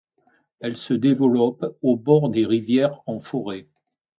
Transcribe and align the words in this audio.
Elle 0.61 0.77
se 0.77 0.95
développe 0.95 1.63
au 1.83 1.95
bord 1.95 2.29
des 2.29 2.43
rivières 2.47 3.03
en 3.05 3.19
forêt.. 3.19 3.67